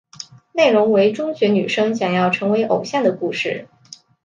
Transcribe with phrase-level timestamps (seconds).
[0.51, 3.67] 内容为中学女生想要成为偶像的故事。